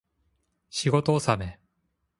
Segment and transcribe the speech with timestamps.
[0.71, 1.59] 仕事納め